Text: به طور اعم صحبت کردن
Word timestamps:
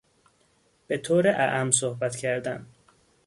به 0.87 0.97
طور 0.97 1.27
اعم 1.27 1.71
صحبت 1.71 2.15
کردن 2.17 2.65